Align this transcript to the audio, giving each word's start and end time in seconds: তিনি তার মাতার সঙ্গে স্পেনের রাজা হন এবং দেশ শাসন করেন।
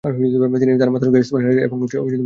তিনি 0.03 0.73
তার 0.79 0.89
মাতার 0.91 1.07
সঙ্গে 1.07 1.21
স্পেনের 1.23 1.47
রাজা 1.47 1.59
হন 1.59 1.65
এবং 1.67 1.77
দেশ 1.79 1.91
শাসন 1.91 2.05
করেন। 2.05 2.19